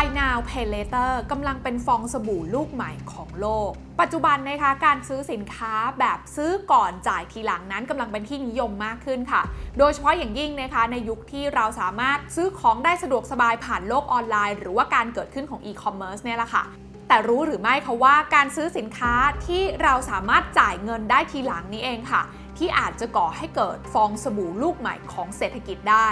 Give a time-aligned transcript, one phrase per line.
[0.00, 9.42] Buy Now Pay Later กำลังเป็นฟองสบู่ลูกใหม่ของโลก ปัจจุบันนะคะการซื้อสินค้าแบบซื้อก่อนจ่ายทีหลังนั้นกำลังเป็นที่นิยมมากขึ้นค่ะ
[9.78, 16.64] โดยเฉพาะอย่างยิ่งนะคะในยุคที่เราสามารถซื้อของได้สะดวกสบายผ่านโลกออนไลน์ หรือว่าการเกิดขึ้นของอีคอมเมิร์ซเนี่ยแหละค่ะ
[17.08, 19.14] แต่รู้หรือไม่คะว่าการซื้อสินค้า
[19.46, 22.22] ที่เราสามารถจ่ายเงินได้ทีหลังนี้เองค่ะ
[22.58, 26.08] ที่อาจจะก่อให้เกิดฟองสบู่ลูกใหม่ของเศรษฐกิจได้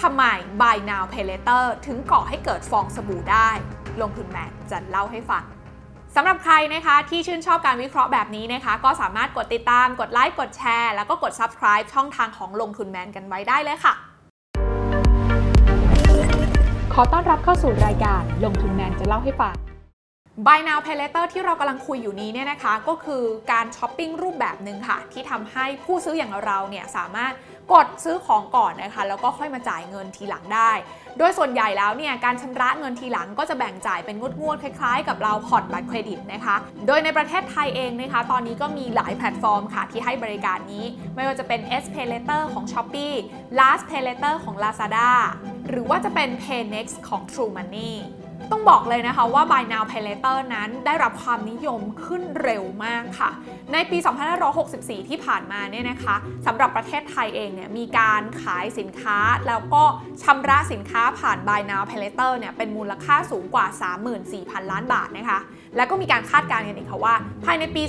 [0.00, 0.24] ทำไม
[0.60, 3.48] Buy Now Pay Later ถึงก่อให้เกิดฟองสบู่ได้
[4.00, 5.44] ลงทุนแมนจะเล่าให้ฟัง
[6.16, 13.94] สำหรับใครนะคะที่ชื่นชอบการวิเคราะห์แบบนี้นะคะ ก็สามารถกดติดตาม กดไลค์ กดแชร์ แล้วก็กด subscribe ช่องทางของลงทุนแมนกันไว้ได้เลยค่ะ
[16.94, 19.54] ขอต้อนรับเข้าสู่รายการลงทุนแมนจะเล่าให้ฟัง
[20.36, 27.32] Buy Now Pay Later ที่เรากำลังคุยอยู่นี้เนี่ยนะคะก็คือการช้อปปิ้งรูปแบบหนึ่งค่ะ ที่ทำให้ผู้ซื้ออย่างเราเนี่ยสามารถ
[27.72, 30.70] กดซื้อของก่อนนะคะ แล้วก็ค่อยมาจ่ายเงินทีหลังได้
[31.18, 36.56] โดยส่วนใหญ่แล้วเนี่ยการชำระเงินทีหลังก็จะแบ่งจ่ายเป็นงวดๆคล้ายๆ กับเราผ่อนบัตรเครดิตนะคะ
[36.86, 40.84] โดยในประเทศไทยเองนะคะ ตอนนี้ก็มีหลายแพลตฟอร์มค่ะที่ให้บริการนี้
[41.14, 43.14] ไม่ว่าจะเป็น S Pay Later ของ Shopee
[43.58, 45.10] Last Pay Later ของ Lazada
[45.68, 47.94] หรือว่าจะเป็น PayNext ของ True Money
[48.52, 53.30] ต้องบอกเลยนะคะว่า Buy Now Pay Later นั้นได้รับความนิยมขึ้นเร็วมากค่ะ
[53.72, 53.98] ในปี
[54.54, 59.82] 2564 ที่ผ่านมาเนี่ยนะคะสำหรับประเทศไทยเองเนี่ยมีการขายสินค้าแล้วก็
[60.22, 63.66] ชำระสินค้าผ่าน Buy Now Pay Later เนี่ยเป็นมูลค่าสูงกว่า
[64.18, 65.40] 34,000 ล้านบาทนะคะ
[65.76, 67.14] แล้วก็มีการคาดการณ์กันอีกค่ะว่า
[67.44, 67.82] ภายในปี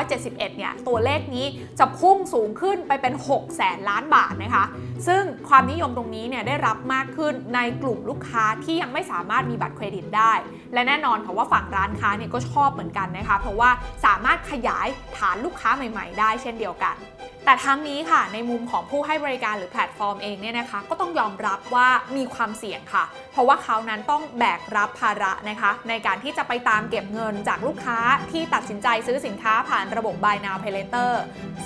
[0.00, 1.46] 2571 เนี่ยตัวเลขนี้
[1.78, 4.64] จะพุ่งสูงขึ้นไปเป็น 6 แสนล้านบาทนะคะ
[5.06, 10.32] ซึ่งความนิยมตรงนี้เนี่ยได้รับมากขึ้นในกลุ่มลูกค้าที่ยังไม่สามารถมีบัตรเครดิตได้
[10.74, 13.70] และแน่นอนค่ะว่าฝั่งร้านค้าเนี่ยก็ชอบเหมือนกันนะคะ เพราะว่า
[14.04, 16.96] สามารถขยายฐานลูกค้าใหม่ ๆ ได้เช่นเดียวกัน
[17.46, 27.98] แต่ทั้งนี้ค่ะในมุมของผู้ให้บริการหรือแพลตฟอร์มเองเนี่ยนะคะ ก็ต้องยอมรับว่ามีความเสี่ยงค่ะ เพราะว่าเขานั้นต้องแบกรับภาระนะคะ ในการที่จะไปตามเก็บเงินจากลูกค้า
[28.30, 31.10] ที่ตัดสินใจซื้อสินค้าผ่านระบบ Buy Now Pay Later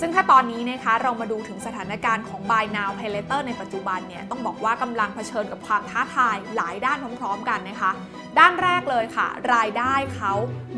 [0.00, 7.90] ซึ่งถ้าตอนนี้นะคะเรามาดูถึงสถานการณ์ของ Buy Now Pay Later ในปัจจุบันเนี่ยต้องบอกว่ากำลังเผชิญกับความท้าทายหลายด้านพร้อมๆกันนะคะ
[8.38, 10.32] ด้านแรกเลยค่ะ รายได้เขา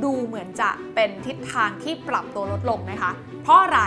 [0.05, 3.13] ดูเหมือนจะเป็นทิศทางที่ปรับตัวลดลงนะคะ
[3.43, 3.81] เพราะอะไร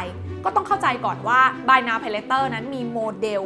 [0.45, 3.43] ก็ต้องเข้าใจก่อนว่า Buy Now Pay Later นั้นมีโมเดล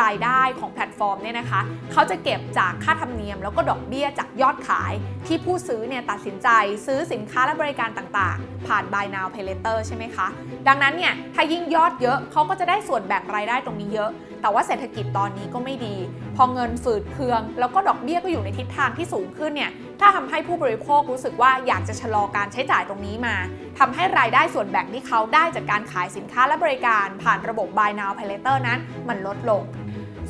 [0.00, 1.60] รายได้ของแพลตฟอร์มเนี่ยนะคะ
[1.92, 4.92] เขาจะเก็บจากค่าธรรมเนียม แล้วก็ดอกเบี้ยจากยอดขาย
[5.26, 6.48] ที่ผู้ซื้อเนี่ยตัดสินใจ
[6.86, 10.26] ซื้อสินค้าและบริการต่างๆ ผ่าน Buy Now Pay Later ใช่ไหมคะ
[10.68, 14.10] ดังนั้นเนี่ยถ้ายิ่งยอดเยอะเขาก็จะได้ส่วนแบ่งรายได้ตรงนี้เยอะ
[14.42, 15.96] แต่ว่าเศรษฐกิจตอนนี้ก็ไม่ดี
[16.36, 19.70] พอเงินฝืดเคือง แล้วก็ดอกเบี้ยก็อยู่ในทิศทางที่สูงขึ้นเนี่ย
[20.00, 23.36] ถ้าทำให้ผู้บริโภครู้สึกว่าอยากจะชะลอการใช้จ่ายตรงนี้มา
[23.78, 28.78] ทำให้รายได้ส่วนแบ่งที่เขาได้จากการขายสินค้าและบริการ ผ่านระบบ Buy Now Pay Later นั้น
[29.08, 29.62] มันลดลง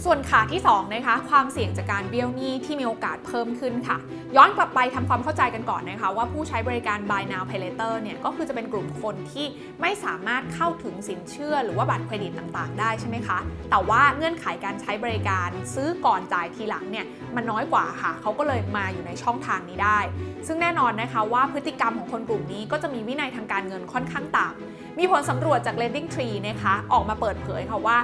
[0.05, 3.99] ส่วนขาที่2นะคะความเสี่ยงจากการเบี้ยวหนี้ที่มีโอกาสเพิ่มขึ้นค่ะ
[4.37, 9.47] ย้อนกลับไปทำความเข้าใจกันก่อนนะคะ ว่าผู้ใช้บริการ Buy Now Pay Later เนี่ยก็คือจะเป็นกลุ่มคนที่
[9.81, 13.39] ไม่สามารถเข้าถึงสินเชื่อ หรือว่าบัตรเครดิตต่างๆ ได้ใช่ไหมคะ
[13.71, 17.07] แต่ว่าเงื่อนไขการใช้บริการซื้อก่อนจ่ายทีหลังเนี่ย
[17.37, 19.99] มันน้อยกว่าค่ะเขาก็เลยมาอยู่ในช่องทางนี้ได้
[20.47, 27.99] ซึ่งแน่นอนนะคะว่าพฤติกรรมของคนกลุ่มนี้ก็จะมีวินัยทางการเงินค่อนข้างต่ำ มีผลสำรวจจาก Lending Tree นะคะออกมาเปิดเผยค่ะว่า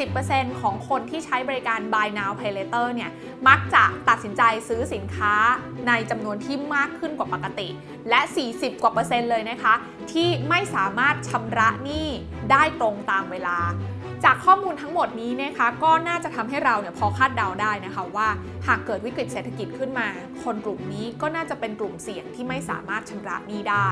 [0.00, 3.10] 70%ของคนที่ใช้บริการ Buy Now Pay Later เนี่ย
[3.48, 5.34] มักจะตัดสินใจซื้อสินค้า
[5.88, 7.68] ในจำนวนที่มากขึ้นกว่าปกติ
[8.10, 8.20] และ
[8.52, 9.74] 40 กว่าเปอร์เซ็นต์เลยนะคะ
[10.12, 12.08] ที่ไม่สามารถชำระหนี้
[12.50, 13.58] ได้ตรงตามเวลา
[14.24, 18.28] จากข้อมูลทั้งหมดนี้นะคะก็น่าจะทำให้เราเนี่ยพอคาดเดาได้นะคะว่า
[18.66, 20.06] หากเกิดวิกฤตเศรษฐกิจขึ้นมา
[20.42, 23.88] คนกลุ่มนี้ก็น่าจะเป็นกลุ่มเสี่ยงที่ไม่สามารถชำระหนี้ได้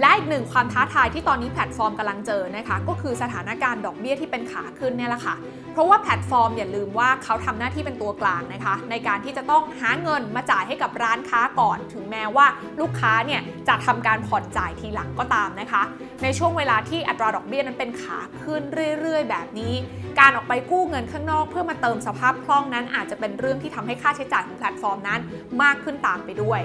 [0.00, 5.34] และอีกหนึ่งความท้าทายที่ตอนนี้แพลตฟอร์มกำลังเจอนะคะก็คือสถานการณ์ดอกเบี้ยที่เป็นขาขึ้นเนี่ยแหละค่ะ
[5.72, 12.46] เพราะว่าแพลตฟอร์มอย่าลืมว่าเขาทำหน้าที่เป็นตัวกลางนะคะ ในการที่จะต้องหาเงินมาจ่ายให้กับร้านค้าก่อน ถึงแม้ว่า
[12.80, 15.82] ลูกค้าเนี่ยจะทำการผ่อนจ่ายทีหลังก็ตามนะคะ
[16.22, 18.62] ในช่วงเวลาที่อัตราดอกเบี้ยนั้นเป็นขาขึ้น
[19.00, 19.69] เรื่อย ๆ แบบนี้
[20.20, 25.20] การออกไปกู้เงินข้างนอก เพื่อมาเติมสภาพคล่องนั้น อาจจะเป็นเรื่องที่ทำให้ค่าใช้จ่ายของแพลตฟอร์มนั้น
[25.62, 26.60] มากขึ้นตามไปด้วย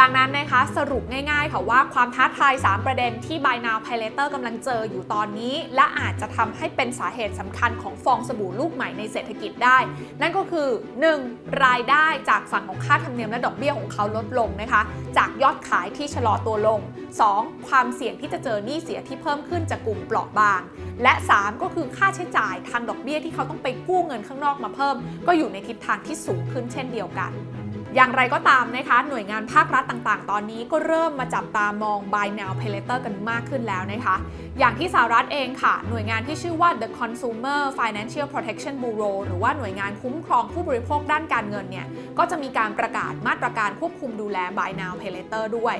[0.00, 9.78] ดังนั้นนะคะสรุปง่ายๆค่ะว่าความท้าทาย 3 ประเด็นที่ Buy Now Pay Later กำลังเจออยู่ตอนนี้ และอาจจะทำให้เป็นสาเหตุสำคัญของฟองสบู่ลูกใหม่ในเศรษฐกิจได้
[10.20, 10.68] นั่นก็คือ
[11.14, 11.64] 1.
[11.64, 14.82] รายได้จากฝั่งของค่าธรรมเนียมและดอกเบี้ยของเขาลดลงนะคะ
[15.18, 16.80] จากยอดขายที่ชะลอตัวลง
[17.24, 17.68] 2.
[17.68, 20.60] ความเสี่ยงที่จะเจอหนี้เสียที่เพิ่มขึ้นจากกลุ่มเปราะบาง
[21.02, 24.96] และ 3 ก็คือค่าใช้จ่ายทางดอกเบี้ยที่เขาต้องไปกู้เงินข้างนอกมาเพิ่ม
[25.26, 27.32] ก็อยู่ในทิศทางที่สูงขึ้นเช่นเดียวกัน
[27.96, 34.16] อย่างไรก็ตามนะคะหน่วยงานภาครัฐต่างๆ ตอนนี้ก็เริ่มมาจับตามอง Buy Now Pay Later กันมากขึ้นแล้วนะคะ
[34.58, 41.86] อย่างที่สหรัฐเองค่ะ หน่วยงานที่ชื่อว่า The Consumer Financial Protection Bureau หรือว่าหน่วยงานคุ้มครองผู้บริโภคด้านการเงินเนี่ย
[42.18, 45.76] ก็จะมีการประกาศมาตรการควบคุมดูแล Buy Now Pay Later ด้วย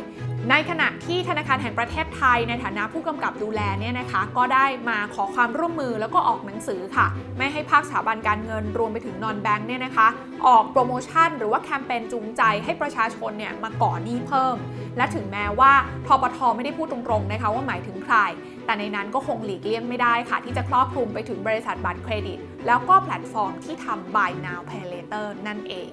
[0.50, 7.06] ในขณะที่ธนาคารแห่งประเทศไทยในฐานะผู้กำกับดูแลเนี่ยนะคะ ก็ได้มาขอความร่วมมือแล้วก็ออกหนังสือค่ะ
[7.38, 10.08] ไม่ให้ภาคสถาบันการเงินรวมไปถึงนอนแบงค์เนี่ยนะคะ
[10.46, 14.56] ออกโปรโมชั่นหรือว่าแคมเปญจูงใจให้ประชาชนเนี่ยมาก่อหนี้เพิ่ม
[14.96, 15.72] และถึงแม้ว่า
[16.06, 18.16] ทปทไม่ได้พูดตรงๆนะคะว่าหมายถึงใคร
[18.66, 25.92] แต่ในนั้นก็คงหลีกเลี่ยงไม่ได้ค่ะ ที่จะครอบคลุมไปถึงบริษัทบัตรเครดิต แล้วก็แพลตฟอร์มที่ทำ Buy Now Pay Later นั่นเอง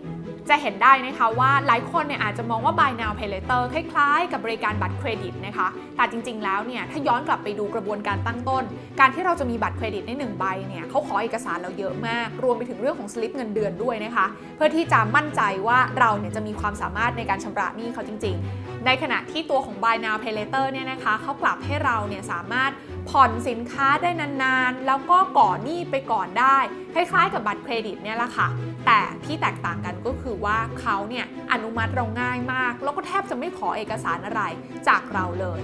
[0.49, 8.63] จะเห็นได้นะคะว่าหลายคนเนี่ยอาจจะมองว่า Buy Now Pay Later คล้ายๆ กับบริการบัตรเครดิตนะคะ แต่จริงๆ แล้วเนี่ยถ้าย้อนกลับไปดูกระบวนการตั้งต้น
[8.99, 22.71] การที่เราจะมีบัตรเครดิตในหนึ่งใบเนี่ยเขาขอเอกสารเราเยอะมาก รวมไปถึงเรื่องของสลิปเงินเดือนด้วยนะคะ เพื่อที่จะมั่นใจว่าเราเนี่ยจะมีความสามารถในการชำระหนี้เขาจริง ๆ ในขณะที่ตัวของ Buy Now Pay Later เนี่ยนะคะเขากลับให้เราเนี่ยสามารถ
[23.11, 24.09] ผ่อนสินค้าได้
[24.43, 26.57] นานๆ แล้วก็ก่อหนี้ไปก่อนได้
[26.93, 28.47] คล้ายๆ กับบัตรเครดิตเนี่ยแหละค่ะ
[28.85, 34.41] แต่ที่แตกต่างกันก็คือว่าเขาเนี่ยอนุมัติเราง่ายมาก แล้วก็แทบจะไม่ขอเอกสารอะไร
[34.87, 35.61] จากเราเลย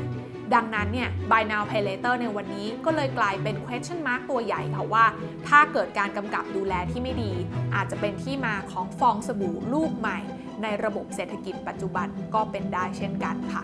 [0.53, 5.05] ดังนั้นเนี่ย Buy Now Pay Later ในวันนี้ก็เลยกลายเป็น question mark ตัวใหญ่ค่ะว่า
[5.47, 7.33] ถ้าเกิดการกำกับดูแลที่ไม่ดี
[7.75, 10.19] อาจจะเป็นที่มาของฟองสบู่ลูกใหม่
[10.63, 13.63] ในระบบเศรษฐกิจปัจจุบันก็เป็นได้เช่นกันค่ะ